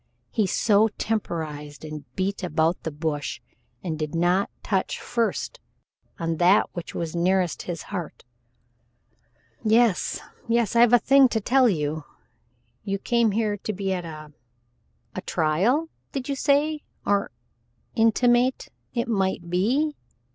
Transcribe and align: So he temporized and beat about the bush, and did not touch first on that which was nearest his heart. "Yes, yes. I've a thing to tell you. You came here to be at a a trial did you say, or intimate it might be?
So 0.47 0.87
he 0.87 0.93
temporized 0.97 1.85
and 1.85 2.05
beat 2.15 2.41
about 2.43 2.81
the 2.81 2.89
bush, 2.89 3.39
and 3.83 3.99
did 3.99 4.15
not 4.15 4.49
touch 4.63 4.99
first 4.99 5.59
on 6.17 6.37
that 6.37 6.67
which 6.73 6.95
was 6.95 7.15
nearest 7.15 7.61
his 7.69 7.83
heart. 7.93 8.23
"Yes, 9.63 10.19
yes. 10.47 10.75
I've 10.75 10.91
a 10.93 10.97
thing 10.97 11.27
to 11.27 11.39
tell 11.39 11.69
you. 11.69 12.03
You 12.83 12.97
came 12.97 13.29
here 13.29 13.57
to 13.57 13.73
be 13.73 13.93
at 13.93 14.03
a 14.03 14.33
a 15.13 15.21
trial 15.21 15.87
did 16.13 16.27
you 16.27 16.35
say, 16.35 16.81
or 17.05 17.29
intimate 17.93 18.69
it 18.95 19.07
might 19.07 19.51
be? 19.51 19.93